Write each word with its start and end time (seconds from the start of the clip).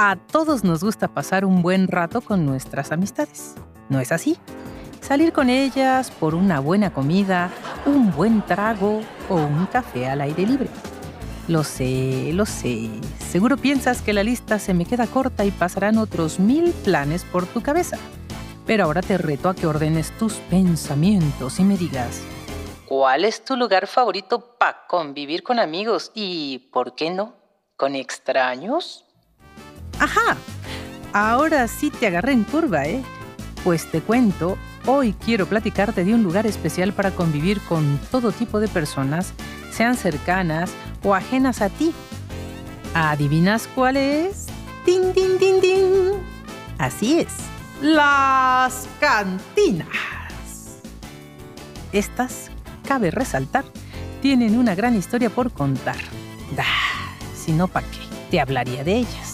A 0.00 0.14
todos 0.14 0.62
nos 0.62 0.84
gusta 0.84 1.08
pasar 1.08 1.44
un 1.44 1.60
buen 1.60 1.88
rato 1.88 2.20
con 2.20 2.46
nuestras 2.46 2.92
amistades. 2.92 3.56
¿No 3.88 3.98
es 3.98 4.12
así? 4.12 4.38
Salir 5.00 5.32
con 5.32 5.50
ellas 5.50 6.12
por 6.12 6.36
una 6.36 6.60
buena 6.60 6.92
comida, 6.92 7.50
un 7.84 8.12
buen 8.12 8.46
trago 8.46 9.00
o 9.28 9.34
un 9.34 9.66
café 9.66 10.06
al 10.06 10.20
aire 10.20 10.46
libre. 10.46 10.68
Lo 11.48 11.64
sé, 11.64 12.30
lo 12.32 12.46
sé. 12.46 12.88
Seguro 13.18 13.56
piensas 13.56 14.00
que 14.00 14.12
la 14.12 14.22
lista 14.22 14.60
se 14.60 14.72
me 14.72 14.84
queda 14.84 15.08
corta 15.08 15.44
y 15.44 15.50
pasarán 15.50 15.98
otros 15.98 16.38
mil 16.38 16.70
planes 16.84 17.24
por 17.24 17.46
tu 17.46 17.60
cabeza. 17.60 17.98
Pero 18.66 18.84
ahora 18.84 19.02
te 19.02 19.18
reto 19.18 19.48
a 19.48 19.56
que 19.56 19.66
ordenes 19.66 20.16
tus 20.16 20.34
pensamientos 20.34 21.58
y 21.58 21.64
me 21.64 21.76
digas, 21.76 22.22
¿cuál 22.86 23.24
es 23.24 23.44
tu 23.44 23.56
lugar 23.56 23.88
favorito 23.88 24.56
para 24.58 24.86
convivir 24.86 25.42
con 25.42 25.58
amigos 25.58 26.12
y, 26.14 26.70
por 26.72 26.94
qué 26.94 27.10
no, 27.10 27.34
con 27.76 27.96
extraños? 27.96 29.07
Ajá, 29.98 30.36
ahora 31.12 31.66
sí 31.66 31.90
te 31.90 32.06
agarré 32.06 32.32
en 32.32 32.44
curva, 32.44 32.86
¿eh? 32.86 33.02
Pues 33.64 33.90
te 33.90 34.00
cuento, 34.00 34.56
hoy 34.86 35.12
quiero 35.12 35.46
platicarte 35.46 36.04
de 36.04 36.14
un 36.14 36.22
lugar 36.22 36.46
especial 36.46 36.92
para 36.92 37.10
convivir 37.10 37.60
con 37.62 37.98
todo 38.10 38.30
tipo 38.30 38.60
de 38.60 38.68
personas, 38.68 39.32
sean 39.72 39.96
cercanas 39.96 40.70
o 41.02 41.14
ajenas 41.14 41.60
a 41.62 41.68
ti. 41.68 41.92
¿Adivinas 42.94 43.68
cuál 43.74 43.96
es? 43.96 44.46
¡Din, 44.86 45.12
din, 45.12 45.36
din, 45.38 45.60
din! 45.60 46.12
Así 46.78 47.18
es, 47.18 47.32
las 47.82 48.86
cantinas. 49.00 49.88
Estas, 51.92 52.50
cabe 52.86 53.10
resaltar, 53.10 53.64
tienen 54.22 54.56
una 54.56 54.74
gran 54.74 54.96
historia 54.96 55.28
por 55.28 55.50
contar. 55.50 55.96
Da, 56.54 56.64
si 57.36 57.52
no, 57.52 57.66
¿para 57.66 57.86
qué? 57.88 57.98
Te 58.30 58.40
hablaría 58.40 58.84
de 58.84 58.98
ellas. 58.98 59.27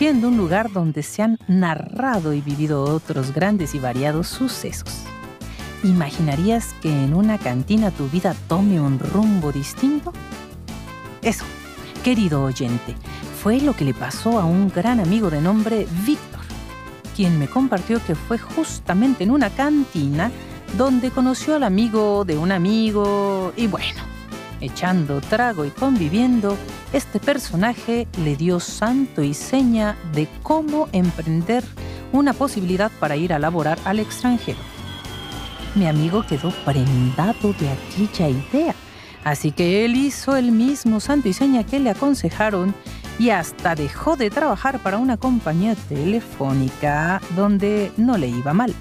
Siendo 0.00 0.28
un 0.28 0.38
lugar 0.38 0.72
donde 0.72 1.02
se 1.02 1.22
han 1.22 1.38
narrado 1.46 2.32
y 2.32 2.40
vivido 2.40 2.84
otros 2.84 3.34
grandes 3.34 3.74
y 3.74 3.78
variados 3.78 4.28
sucesos. 4.28 5.02
¿Imaginarías 5.84 6.74
que 6.80 6.88
en 6.88 7.12
una 7.12 7.36
cantina 7.36 7.90
tu 7.90 8.08
vida 8.08 8.34
tome 8.48 8.80
un 8.80 8.98
rumbo 8.98 9.52
distinto? 9.52 10.14
Eso, 11.20 11.44
querido 12.02 12.42
oyente, 12.42 12.94
fue 13.42 13.60
lo 13.60 13.74
que 13.74 13.84
le 13.84 13.92
pasó 13.92 14.40
a 14.40 14.46
un 14.46 14.70
gran 14.70 15.00
amigo 15.00 15.28
de 15.28 15.42
nombre 15.42 15.86
Víctor, 16.06 16.40
quien 17.14 17.38
me 17.38 17.46
compartió 17.46 18.02
que 18.02 18.14
fue 18.14 18.38
justamente 18.38 19.24
en 19.24 19.30
una 19.30 19.50
cantina 19.50 20.30
donde 20.78 21.10
conoció 21.10 21.56
al 21.56 21.62
amigo 21.62 22.24
de 22.24 22.38
un 22.38 22.52
amigo 22.52 23.52
y 23.54 23.66
bueno, 23.66 24.00
echando 24.60 25.20
trago 25.20 25.64
y 25.64 25.70
conviviendo, 25.70 26.56
este 26.92 27.20
personaje 27.20 28.06
le 28.24 28.36
dio 28.36 28.60
santo 28.60 29.22
y 29.22 29.34
seña 29.34 29.96
de 30.12 30.28
cómo 30.42 30.88
emprender 30.92 31.64
una 32.12 32.32
posibilidad 32.32 32.90
para 32.98 33.16
ir 33.16 33.32
a 33.32 33.38
laborar 33.38 33.78
al 33.84 34.00
extranjero. 34.00 34.58
Mi 35.74 35.86
amigo 35.86 36.24
quedó 36.26 36.50
prendado 36.64 37.52
de 37.54 37.68
aquella 37.70 38.28
idea 38.28 38.74
Así 39.24 39.52
que 39.52 39.84
él 39.84 39.96
hizo 39.96 40.36
el 40.36 40.50
mismo 40.50 41.00
santo 41.00 41.28
y 41.28 41.32
seña 41.32 41.64
que 41.64 41.78
le 41.78 41.90
aconsejaron 41.90 42.74
y 43.18 43.30
hasta 43.30 43.74
dejó 43.74 44.16
de 44.16 44.30
trabajar 44.30 44.78
para 44.78 44.96
una 44.96 45.18
compañía 45.18 45.74
telefónica 45.74 47.20
donde 47.36 47.92
no 47.96 48.16
le 48.16 48.28
iba 48.28 48.54
mal. 48.54 48.74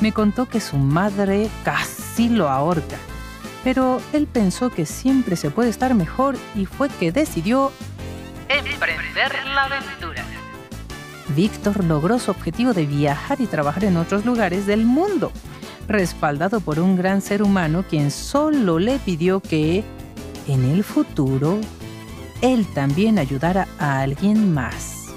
Me 0.00 0.12
contó 0.12 0.46
que 0.46 0.60
su 0.60 0.78
madre 0.78 1.50
casi 1.62 2.30
lo 2.30 2.48
ahorca, 2.48 2.96
pero 3.64 4.00
él 4.12 4.26
pensó 4.26 4.70
que 4.70 4.86
siempre 4.86 5.36
se 5.36 5.50
puede 5.50 5.70
estar 5.70 5.94
mejor 5.94 6.36
y 6.54 6.66
fue 6.66 6.88
que 6.88 7.12
decidió 7.12 7.72
emprender 8.48 9.32
la 9.54 9.64
aventura. 9.64 10.24
Víctor 11.36 11.84
logró 11.84 12.18
su 12.18 12.30
objetivo 12.30 12.72
de 12.72 12.86
viajar 12.86 13.40
y 13.40 13.46
trabajar 13.46 13.84
en 13.84 13.96
otros 13.96 14.24
lugares 14.24 14.66
del 14.66 14.84
mundo 14.84 15.32
respaldado 15.90 16.60
por 16.60 16.78
un 16.78 16.96
gran 16.96 17.20
ser 17.20 17.42
humano 17.42 17.84
quien 17.88 18.12
solo 18.12 18.78
le 18.78 18.98
pidió 19.00 19.40
que, 19.40 19.82
en 20.46 20.64
el 20.64 20.84
futuro, 20.84 21.58
él 22.40 22.66
también 22.74 23.18
ayudara 23.18 23.66
a 23.78 24.00
alguien 24.00 24.54
más. 24.54 25.08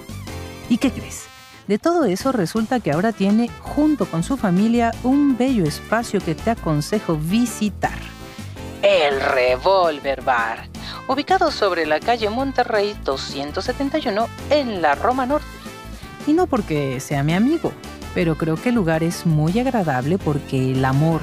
¿Y 0.69 0.77
qué 0.77 0.91
crees? 0.91 1.25
De 1.67 1.77
todo 1.77 2.05
eso 2.05 2.31
resulta 2.31 2.79
que 2.79 2.91
ahora 2.91 3.11
tiene, 3.11 3.49
junto 3.61 4.05
con 4.07 4.23
su 4.23 4.35
familia, 4.35 4.91
un 5.03 5.37
bello 5.37 5.63
espacio 5.63 6.19
que 6.19 6.35
te 6.35 6.49
aconsejo 6.49 7.17
visitar. 7.17 8.12
El 8.83 9.21
Revolver 9.21 10.21
Bar, 10.23 10.67
ubicado 11.07 11.51
sobre 11.51 11.85
la 11.85 12.01
calle 12.01 12.29
Monterrey 12.29 12.93
271 13.05 14.27
en 14.49 14.81
la 14.81 14.93
Roma 14.95 15.25
Norte. 15.25 15.47
Y 16.27 16.33
no 16.33 16.47
porque 16.47 16.99
sea 16.99 17.23
mi 17.23 17.33
amigo, 17.33 17.71
pero 18.13 18.35
creo 18.35 18.57
que 18.57 18.69
el 18.69 18.75
lugar 18.75 19.01
es 19.01 19.25
muy 19.25 19.57
agradable 19.57 20.17
porque 20.17 20.73
el 20.73 20.83
amor, 20.83 21.21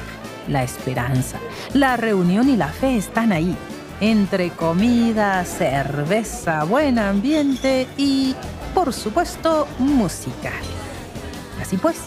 la 0.49 0.62
esperanza, 0.62 1.38
la 1.75 1.99
reunión 1.99 2.49
y 2.49 2.56
la 2.56 2.69
fe 2.69 2.97
están 2.97 3.31
ahí. 3.31 3.54
Entre 4.00 4.49
comida, 4.49 5.44
cerveza, 5.44 6.65
buen 6.65 6.99
ambiente 6.99 7.87
y, 7.99 8.34
por 8.75 8.94
supuesto, 8.94 9.69
música. 9.78 10.50
Así 11.60 11.76
pues, 11.76 11.99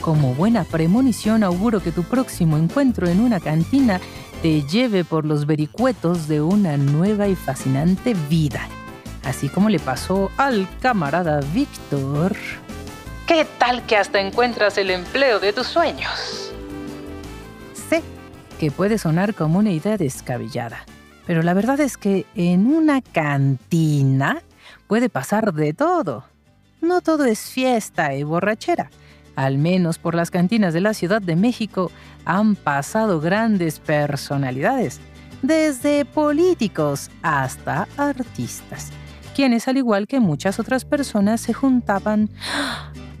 como 0.00 0.34
buena 0.34 0.64
premonición 0.64 1.42
auguro 1.42 1.80
que 1.80 1.92
tu 1.92 2.02
próximo 2.04 2.56
encuentro 2.56 3.08
en 3.08 3.20
una 3.20 3.40
cantina 3.40 4.00
te 4.46 4.62
lleve 4.62 5.02
por 5.04 5.24
los 5.24 5.44
vericuetos 5.44 6.28
de 6.28 6.40
una 6.40 6.76
nueva 6.76 7.26
y 7.26 7.34
fascinante 7.34 8.14
vida, 8.30 8.68
así 9.24 9.48
como 9.48 9.68
le 9.68 9.80
pasó 9.80 10.30
al 10.36 10.68
camarada 10.78 11.40
Víctor. 11.52 12.36
¿Qué 13.26 13.44
tal 13.58 13.84
que 13.86 13.96
hasta 13.96 14.20
encuentras 14.20 14.78
el 14.78 14.92
empleo 14.92 15.40
de 15.40 15.52
tus 15.52 15.66
sueños? 15.66 16.52
Sé 17.88 18.04
que 18.60 18.70
puede 18.70 18.98
sonar 18.98 19.34
como 19.34 19.58
una 19.58 19.72
idea 19.72 19.96
descabellada, 19.96 20.84
pero 21.26 21.42
la 21.42 21.52
verdad 21.52 21.80
es 21.80 21.96
que 21.96 22.24
en 22.36 22.68
una 22.68 23.02
cantina 23.02 24.44
puede 24.86 25.08
pasar 25.08 25.54
de 25.54 25.74
todo. 25.74 26.22
No 26.80 27.00
todo 27.00 27.24
es 27.24 27.50
fiesta 27.50 28.14
y 28.14 28.22
borrachera. 28.22 28.90
Al 29.36 29.58
menos 29.58 29.98
por 29.98 30.14
las 30.14 30.30
cantinas 30.30 30.74
de 30.74 30.80
la 30.80 30.94
Ciudad 30.94 31.22
de 31.22 31.36
México 31.36 31.92
han 32.24 32.56
pasado 32.56 33.20
grandes 33.20 33.78
personalidades, 33.78 34.98
desde 35.42 36.06
políticos 36.06 37.10
hasta 37.22 37.86
artistas, 37.98 38.90
quienes 39.34 39.68
al 39.68 39.76
igual 39.76 40.06
que 40.06 40.20
muchas 40.20 40.58
otras 40.58 40.86
personas 40.86 41.42
se 41.42 41.52
juntaban 41.52 42.30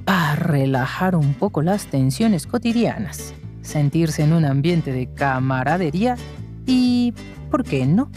para 0.06 0.36
relajar 0.36 1.16
un 1.16 1.34
poco 1.34 1.60
las 1.60 1.86
tensiones 1.86 2.46
cotidianas, 2.46 3.34
sentirse 3.60 4.22
en 4.22 4.32
un 4.32 4.46
ambiente 4.46 4.92
de 4.92 5.12
camaradería 5.12 6.16
y, 6.64 7.12
¿por 7.50 7.62
qué 7.62 7.84
no?, 7.84 8.10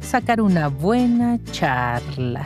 sacar 0.00 0.40
una 0.40 0.68
buena 0.68 1.38
charla. 1.52 2.44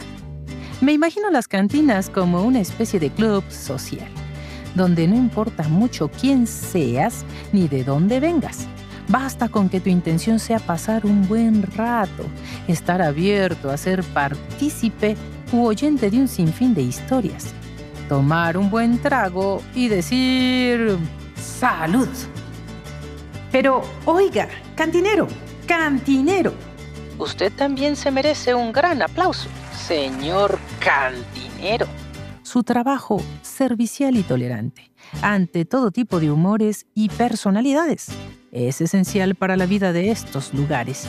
Me 0.80 0.92
imagino 0.92 1.30
las 1.30 1.48
cantinas 1.48 2.10
como 2.10 2.42
una 2.42 2.60
especie 2.60 3.00
de 3.00 3.10
club 3.10 3.42
social, 3.48 4.08
donde 4.74 5.06
no 5.06 5.16
importa 5.16 5.68
mucho 5.68 6.10
quién 6.10 6.46
seas 6.46 7.24
ni 7.52 7.68
de 7.68 7.84
dónde 7.84 8.20
vengas. 8.20 8.66
Basta 9.08 9.48
con 9.48 9.68
que 9.68 9.80
tu 9.80 9.88
intención 9.88 10.38
sea 10.38 10.58
pasar 10.58 11.06
un 11.06 11.26
buen 11.26 11.62
rato, 11.62 12.24
estar 12.66 13.00
abierto 13.00 13.70
a 13.70 13.76
ser 13.76 14.02
partícipe 14.04 15.16
u 15.52 15.64
oyente 15.64 16.10
de 16.10 16.18
un 16.18 16.28
sinfín 16.28 16.74
de 16.74 16.82
historias 16.82 17.54
tomar 18.08 18.56
un 18.56 18.70
buen 18.70 18.98
trago 18.98 19.62
y 19.74 19.88
decir 19.88 20.96
salud. 21.36 22.08
Pero 23.52 23.82
oiga, 24.06 24.48
cantinero, 24.74 25.28
cantinero. 25.66 26.52
Usted 27.18 27.52
también 27.52 27.96
se 27.96 28.10
merece 28.10 28.54
un 28.54 28.72
gran 28.72 29.02
aplauso, 29.02 29.48
señor 29.86 30.58
cantinero. 30.80 31.86
Su 32.48 32.62
trabajo 32.62 33.20
servicial 33.42 34.16
y 34.16 34.22
tolerante, 34.22 34.90
ante 35.20 35.66
todo 35.66 35.90
tipo 35.90 36.18
de 36.18 36.30
humores 36.30 36.86
y 36.94 37.10
personalidades, 37.10 38.06
es 38.52 38.80
esencial 38.80 39.34
para 39.34 39.58
la 39.58 39.66
vida 39.66 39.92
de 39.92 40.10
estos 40.10 40.54
lugares, 40.54 41.06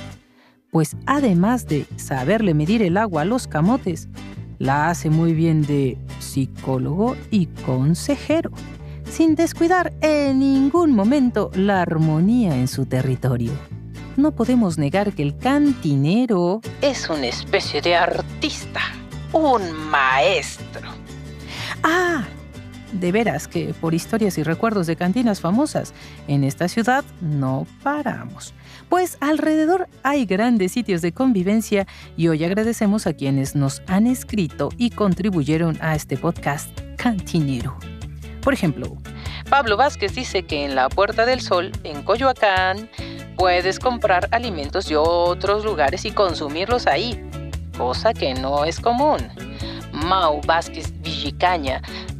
pues 0.70 0.98
además 1.06 1.66
de 1.66 1.86
saberle 1.96 2.54
medir 2.54 2.82
el 2.82 2.98
agua 2.98 3.22
a 3.22 3.26
los 3.26 3.48
camotes, 3.48 4.10
la 4.58 4.90
hace 4.90 5.10
muy 5.10 5.32
bien 5.32 5.62
de 5.62 5.98
psicólogo 6.20 7.16
y 7.32 7.46
consejero, 7.66 8.52
sin 9.10 9.36
descuidar 9.36 9.94
en 10.02 10.40
ningún 10.40 10.92
momento 10.92 11.52
la 11.56 11.82
armonía 11.82 12.54
en 12.58 12.68
su 12.68 12.86
territorio. 12.86 13.54
No 14.18 14.36
podemos 14.36 14.78
negar 14.78 15.14
que 15.14 15.24
el 15.24 15.38
cantinero 15.38 16.60
es 16.82 17.10
una 17.10 17.28
especie 17.28 17.82
de 17.82 17.96
artista, 17.96 18.82
un 19.32 19.72
maestro. 19.90 20.89
Ah, 21.92 22.24
de 22.92 23.12
veras 23.12 23.48
que 23.48 23.74
por 23.74 23.96
historias 23.96 24.38
y 24.38 24.44
recuerdos 24.44 24.86
de 24.86 24.96
cantinas 24.96 25.42
famosas, 25.42 25.96
en 26.28 26.44
esta 26.44 26.68
ciudad 26.68 27.04
no 27.20 27.66
paramos. 27.82 28.54
Pues 28.90 29.18
alrededor 29.22 29.88
hay 30.04 30.26
grandes 30.26 30.74
sitios 30.74 31.02
de 31.02 31.12
convivencia 31.12 31.88
y 32.16 32.28
hoy 32.28 32.44
agradecemos 32.44 33.08
a 33.08 33.14
quienes 33.14 33.56
nos 33.56 33.82
han 33.88 34.06
escrito 34.06 34.70
y 34.78 34.92
contribuyeron 34.92 35.80
a 35.82 35.96
este 35.96 36.16
podcast 36.16 36.70
cantinero. 36.96 37.76
Por 38.42 38.54
ejemplo, 38.54 38.98
Pablo 39.50 39.76
Vázquez 39.76 40.14
dice 40.14 40.44
que 40.44 40.66
en 40.66 40.76
la 40.76 40.90
Puerta 40.90 41.26
del 41.26 41.42
Sol, 41.42 41.72
en 41.84 42.04
Coyoacán, 42.04 42.88
puedes 43.36 43.80
comprar 43.80 44.28
alimentos 44.30 44.88
de 44.88 44.96
otros 44.96 45.66
lugares 45.66 46.06
y 46.06 46.12
consumirlos 46.12 46.86
ahí, 46.86 47.20
cosa 47.76 48.14
que 48.14 48.36
no 48.36 48.64
es 48.66 48.80
común. 48.80 49.18
Mau 49.92 50.40
Vázquez 50.46 50.94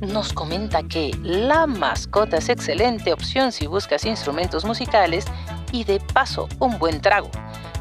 Nos 0.02 0.34
comenta 0.34 0.84
que 0.84 1.12
la 1.24 1.68
mascota 1.68 2.38
es 2.38 2.50
excelente 2.50 3.14
opción 3.14 3.52
si 3.52 3.68
buscas 3.68 4.06
instrumentos 4.06 4.66
musicales 4.66 5.26
y 5.72 5.84
de 5.84 6.00
paso 6.00 6.48
un 6.60 6.80
buen 6.80 7.02
trago, 7.02 7.30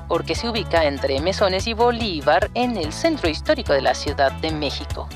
porque 0.08 0.34
se 0.34 0.48
ubica 0.48 0.84
entre 0.84 1.20
Mesones 1.20 1.66
y 1.66 1.74
Bolívar 1.74 2.50
en 2.54 2.76
el 2.76 2.92
centro 2.92 3.28
histórico 3.28 3.72
de 3.72 3.82
la 3.82 3.94
Ciudad 3.94 4.32
de 4.40 4.50
México. 4.52 5.08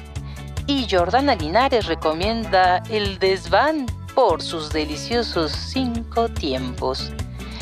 Y 0.66 0.86
Jordana 0.88 1.34
Linares 1.34 1.86
recomienda 1.86 2.82
el 2.90 3.18
desván 3.18 3.86
por 4.14 4.42
sus 4.42 4.70
deliciosos 4.70 5.52
cinco 5.52 6.28
tiempos. 6.28 7.12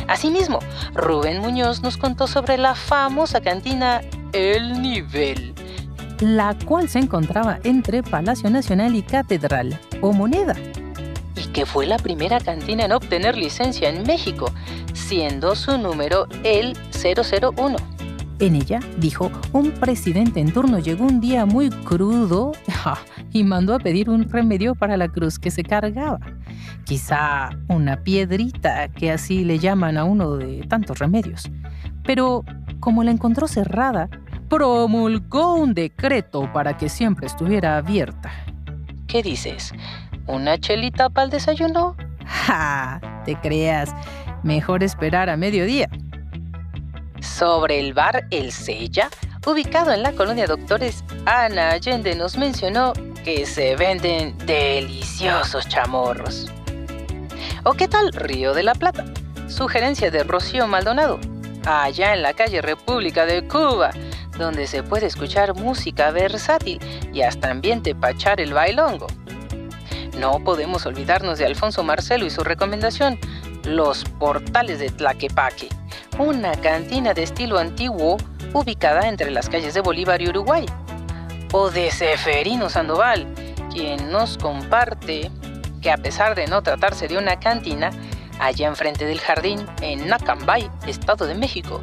Asimismo, 0.09 0.59
Rubén 0.95 1.41
Muñoz 1.41 1.83
nos 1.83 1.97
contó 1.97 2.27
sobre 2.27 2.59
la 2.59 2.75
famosa 2.75 3.41
cantina 3.41 4.01
El 4.33 4.83
Nivel, 4.83 5.55
la 6.21 6.57
cual 6.65 6.89
se 6.89 6.99
encontraba 6.99 7.59
entre 7.65 8.03
Palacio 8.03 8.51
Nacional 8.51 8.95
y 8.95 9.03
Catedral, 9.03 9.79
o 10.01 10.13
Moneda, 10.13 10.55
y 11.37 11.49
que 11.49 11.67
fue 11.67 11.87
la 11.87 11.97
primera 11.97 12.41
cantina 12.41 12.85
en 12.85 12.93
obtener 12.93 13.37
licencia 13.37 13.89
en 13.89 14.03
México, 14.03 14.53
siendo 14.93 15.55
su 15.55 15.79
número 15.79 16.27
el 16.45 16.77
001. 16.93 17.77
En 18.39 18.57
ella, 18.57 18.81
dijo, 18.97 19.31
un 19.53 19.71
presidente 19.71 20.41
en 20.41 20.53
turno 20.53 20.79
llegó 20.79 21.05
un 21.05 21.21
día 21.21 21.45
muy 21.45 21.69
crudo 21.69 22.53
y 23.33 23.45
mandó 23.45 23.75
a 23.75 23.79
pedir 23.79 24.09
un 24.09 24.29
remedio 24.31 24.75
para 24.75 24.97
la 24.97 25.09
cruz 25.09 25.39
que 25.39 25.51
se 25.51 25.63
cargaba. 25.63 26.21
Quizá 26.85 27.51
una 27.69 28.03
piedrita, 28.03 28.89
que 28.89 29.11
así 29.11 29.45
le 29.45 29.59
llaman 29.59 29.99
a 29.99 30.05
uno 30.05 30.37
de 30.37 30.65
tantos 30.69 30.99
remedios. 30.99 31.51
Pero 32.03 32.45
como 32.81 33.05
la 33.05 33.11
encontró 33.11 33.47
cerrada, 33.47 34.09
promulgó 34.51 35.55
un 35.55 35.73
decreto 35.75 36.53
para 36.53 36.77
que 36.77 36.89
siempre 36.89 37.29
estuviera 37.29 37.77
abierta. 37.77 38.33
¿Qué 39.07 39.23
dices? 39.23 39.73
¿Una 40.27 40.59
chelita 40.59 41.09
para 41.09 41.27
el 41.27 41.31
desayuno? 41.31 41.97
¡Ja! 42.27 43.01
Te 43.25 43.37
creas. 43.37 43.95
Mejor 44.43 44.83
esperar 44.83 45.31
a 45.31 45.37
mediodía. 45.37 45.89
Sobre 47.21 47.79
el 47.79 47.95
bar 47.95 48.27
El 48.31 48.51
Sella, 48.51 49.09
ubicado 49.47 49.93
en 49.93 50.03
la 50.03 50.13
colonia 50.13 50.47
Doctores, 50.47 51.05
Ana 51.27 51.71
Allende 51.71 52.17
nos 52.17 52.37
mencionó 52.37 52.93
que 53.25 53.47
se 53.47 53.77
venden 53.77 54.37
deliciosos 54.47 55.69
chamorros. 55.69 56.51
¿O 57.65 57.75
qué 57.75 57.87
tal 57.87 58.13
Río 58.13 58.53
de 58.53 58.65
la 58.65 58.75
Plata? 58.75 59.05
Sugerencia 59.49 60.11
de 60.11 60.25
Rocío 60.25 60.67
Maldonado, 60.67 61.21
allá 61.67 62.15
en 62.15 62.23
la 62.23 62.33
calle 62.33 62.63
República 62.63 63.27
de 63.27 63.47
Cuba, 63.47 63.91
donde 64.41 64.67
se 64.67 64.83
puede 64.83 65.07
escuchar 65.07 65.55
música 65.55 66.11
versátil 66.11 66.81
y 67.13 67.23
hasta 67.23 67.51
ambiente 67.51 67.95
pachar 67.95 68.41
el 68.41 68.53
bailongo. 68.53 69.07
No 70.19 70.43
podemos 70.43 70.85
olvidarnos 70.87 71.39
de 71.39 71.47
Alfonso 71.47 71.85
Marcelo 71.85 72.27
y 72.27 72.31
su 72.31 72.43
recomendación, 72.43 73.19
Los 73.65 74.05
Portales 74.05 74.81
de 74.81 74.91
Tlaquepaque, 74.91 75.69
una 76.19 76.53
cantina 76.53 77.15
de 77.15 77.23
estilo 77.23 77.59
antiguo 77.59 78.17
ubicada 78.53 79.09
entre 79.09 79.31
las 79.31 79.49
calles 79.49 79.75
de 79.75 79.81
Bolívar 79.81 80.21
y 80.21 80.29
Uruguay. 80.29 80.67
O 81.53 81.71
de 81.71 81.91
Seferino 81.91 82.69
Sandoval, 82.69 83.27
quien 83.73 84.11
nos 84.11 84.37
comparte 84.37 85.31
que 85.81 85.91
a 85.91 85.97
pesar 85.97 86.35
de 86.35 86.47
no 86.47 86.63
tratarse 86.63 87.09
de 87.09 87.19
una 87.19 87.39
cantina, 87.41 87.91
allá 88.39 88.69
enfrente 88.69 89.05
del 89.05 89.21
jardín, 89.21 89.67
en 89.81 90.09
Nacambay, 90.09 90.71
Estado 90.87 91.27
de 91.27 91.35
México, 91.35 91.81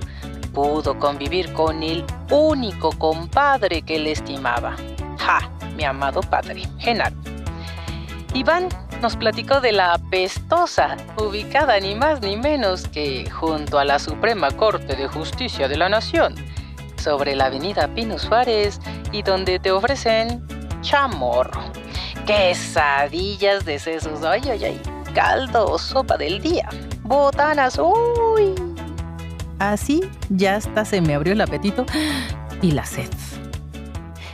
pudo 0.58 0.98
convivir 0.98 1.54
con 1.54 1.84
el 1.84 2.04
único 2.32 2.90
compadre 2.98 3.84
que 3.84 4.00
le 4.00 4.14
estimaba. 4.14 4.76
¡Ja! 5.20 5.52
Mi 5.76 5.84
amado 5.84 6.22
padre, 6.22 6.64
Genaro. 6.80 7.16
Iván 8.34 8.68
nos 9.00 9.16
platicó 9.16 9.62
de 9.62 9.72
la 9.72 9.94
apestosa, 9.94 10.98
ubicada 11.18 11.80
ni 11.80 11.94
más 11.94 12.22
ni 12.22 12.38
menos 12.38 12.88
que 12.88 13.30
junto 13.30 13.78
a 13.78 13.86
la 13.86 14.00
Suprema 14.00 14.50
Corte 14.50 14.96
de 14.96 15.08
Justicia 15.08 15.68
de 15.68 15.78
la 15.78 15.90
Nación, 15.90 16.34
sobre 16.98 17.36
la 17.36 17.46
avenida 17.46 17.88
Pino 17.94 18.18
Suárez 18.18 18.82
y 19.12 19.22
donde 19.22 19.60
te 19.60 19.70
ofrecen 19.70 20.44
chamorro, 20.82 21.62
quesadillas 22.26 23.64
de 23.64 23.78
sesos, 23.78 24.24
ay, 24.24 24.42
ay, 24.50 24.66
ay, 24.66 24.82
caldo 25.14 25.70
o 25.70 25.78
sopa 25.78 26.18
del 26.18 26.42
día, 26.42 26.68
botanas, 27.04 27.78
uy, 27.78 28.56
Así 29.60 30.02
ya 30.30 30.56
hasta 30.56 30.86
se 30.86 31.02
me 31.02 31.16
abrió 31.16 31.34
el 31.34 31.42
apetito 31.42 31.86
y 32.62 32.72
la 32.72 32.86
sed. 32.86 33.10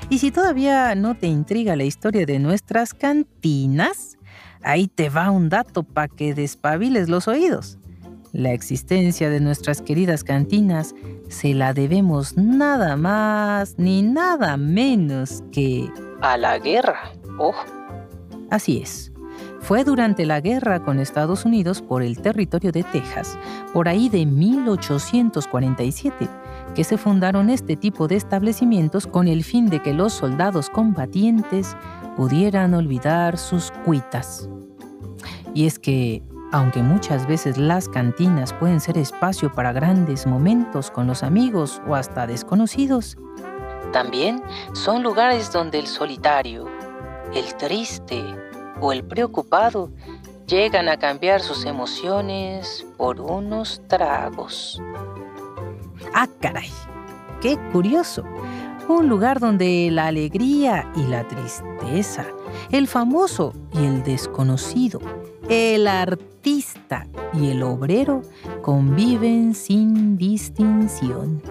Y 0.09 0.19
si 0.19 0.31
todavía 0.31 0.95
no 0.95 1.15
te 1.15 1.27
intriga 1.27 1.75
la 1.75 1.85
historia 1.85 2.25
de 2.25 2.39
nuestras 2.39 2.93
cantinas, 2.93 4.17
ahí 4.61 4.87
te 4.87 5.09
va 5.09 5.31
un 5.31 5.49
dato 5.49 5.83
para 5.83 6.07
que 6.07 6.33
despabiles 6.33 7.09
los 7.09 7.27
oídos. 7.27 7.77
La 8.33 8.51
existencia 8.51 9.29
de 9.29 9.39
nuestras 9.39 9.81
queridas 9.81 10.23
cantinas 10.23 10.95
se 11.29 11.53
la 11.53 11.73
debemos 11.73 12.35
nada 12.35 12.97
más 12.97 13.75
ni 13.77 14.01
nada 14.01 14.57
menos 14.57 15.43
que 15.51 15.89
a 16.21 16.37
la 16.37 16.57
guerra. 16.57 17.11
Ojo. 17.37 17.63
Así 18.49 18.81
es. 18.81 19.12
Fue 19.63 19.83
durante 19.85 20.25
la 20.25 20.41
guerra 20.41 20.83
con 20.83 20.99
Estados 20.99 21.45
Unidos 21.45 21.81
por 21.81 22.03
el 22.03 22.19
territorio 22.19 22.73
de 22.73 22.83
Texas, 22.83 23.39
por 23.71 23.87
ahí 23.87 24.09
de 24.09 24.25
1847, 24.25 26.27
que 26.75 26.83
se 26.83 26.97
fundaron 26.97 27.49
este 27.49 27.77
tipo 27.77 28.09
de 28.09 28.17
establecimientos 28.17 29.07
con 29.07 29.29
el 29.29 29.45
fin 29.45 29.69
de 29.69 29.81
que 29.81 29.93
los 29.93 30.11
soldados 30.11 30.69
combatientes 30.69 31.77
pudieran 32.17 32.73
olvidar 32.73 33.37
sus 33.37 33.71
cuitas. 33.85 34.49
Y 35.53 35.65
es 35.65 35.79
que, 35.79 36.21
aunque 36.51 36.83
muchas 36.83 37.25
veces 37.25 37.57
las 37.57 37.87
cantinas 37.87 38.51
pueden 38.51 38.81
ser 38.81 38.97
espacio 38.97 39.49
para 39.53 39.71
grandes 39.71 40.27
momentos 40.27 40.91
con 40.91 41.07
los 41.07 41.23
amigos 41.23 41.81
o 41.87 41.95
hasta 41.95 42.27
desconocidos, 42.27 43.17
también 43.93 44.43
son 44.73 45.03
lugares 45.03 45.53
donde 45.53 45.79
el 45.79 45.87
solitario, 45.87 46.67
el 47.33 47.55
triste, 47.55 48.21
o 48.79 48.91
el 48.91 49.03
preocupado 49.03 49.89
llegan 50.47 50.89
a 50.89 50.97
cambiar 50.97 51.41
sus 51.41 51.65
emociones 51.65 52.85
por 52.97 53.19
unos 53.21 53.81
tragos. 53.87 54.81
¡Ah, 56.13 56.27
caray! 56.39 56.69
¡Qué 57.41 57.57
curioso! 57.71 58.23
Un 58.87 59.07
lugar 59.07 59.39
donde 59.39 59.89
la 59.91 60.07
alegría 60.07 60.91
y 60.95 61.03
la 61.03 61.25
tristeza, 61.27 62.25
el 62.69 62.87
famoso 62.87 63.53
y 63.73 63.85
el 63.85 64.03
desconocido, 64.03 64.99
el 65.47 65.87
artista 65.87 67.07
y 67.33 67.51
el 67.51 67.63
obrero 67.63 68.21
conviven 68.61 69.55
sin 69.55 70.17
distinción. 70.17 71.41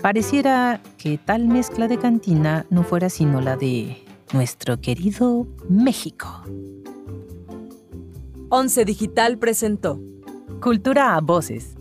Pareciera 0.00 0.80
que 0.96 1.18
tal 1.18 1.48
mezcla 1.48 1.88
de 1.88 1.98
cantina 1.98 2.64
no 2.70 2.84
fuera 2.84 3.10
sino 3.10 3.40
la 3.40 3.56
de 3.56 4.02
nuestro 4.32 4.80
querido 4.80 5.46
México. 5.68 6.42
Once 8.48 8.84
Digital 8.84 9.38
presentó 9.38 10.00
Cultura 10.60 11.16
a 11.16 11.20
Voces. 11.20 11.76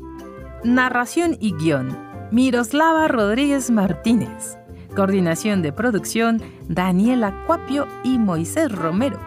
Narración 0.63 1.37
y 1.39 1.53
guion. 1.53 1.97
Miroslava 2.31 3.07
Rodríguez 3.07 3.71
Martínez. 3.71 4.57
Coordinación 4.95 5.61
de 5.61 5.73
producción. 5.73 6.41
Daniela 6.67 7.43
Cuapio 7.45 7.87
y 8.03 8.17
Moisés 8.17 8.71
Romero. 8.71 9.19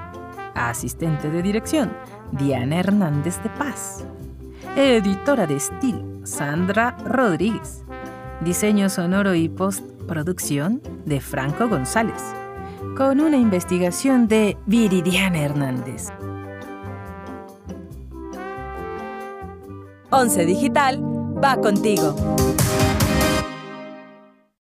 Asistente 0.55 1.31
de 1.31 1.43
dirección. 1.43 1.93
Diana 2.33 2.81
Hernández 2.81 3.43
de 3.43 3.51
Paz. 3.51 4.05
Editora 4.77 5.47
de 5.47 5.57
estilo. 5.57 6.05
Sandra 6.25 6.97
Rodríguez. 7.05 7.85
Diseño 8.41 8.89
sonoro 8.89 9.35
y 9.35 9.49
postproducción 9.49 10.81
de 11.05 11.21
Franco 11.21 11.69
González 11.69 12.42
con 12.97 13.21
una 13.21 13.37
investigación 13.37 14.29
de 14.29 14.57
Viridiana 14.67 15.41
Hernández. 15.41 16.09
Once 20.11 20.45
Digital 20.45 21.01
va 21.43 21.57
contigo. 21.57 22.15